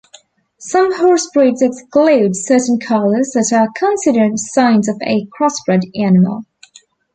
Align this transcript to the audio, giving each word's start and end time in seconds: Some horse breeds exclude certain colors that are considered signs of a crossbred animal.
Some 0.57 0.95
horse 0.95 1.29
breeds 1.31 1.61
exclude 1.61 2.35
certain 2.35 2.79
colors 2.79 3.33
that 3.35 3.53
are 3.55 3.69
considered 3.77 4.39
signs 4.39 4.89
of 4.89 4.99
a 5.03 5.27
crossbred 5.27 5.83
animal. 5.95 6.45